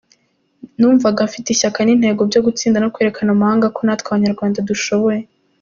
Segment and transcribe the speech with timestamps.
[0.77, 5.19] Numvaga mfite ishyaka n’intego byo gutsinda no kwereka amahanga ko natwe Abanyarwanda dushoboye.